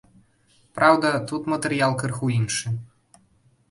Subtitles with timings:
[0.77, 2.67] Праўда, тут матэрыял крыху іншы.